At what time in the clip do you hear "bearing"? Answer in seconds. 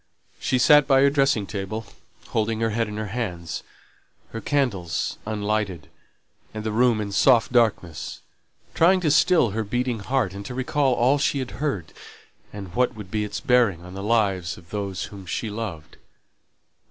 13.39-13.85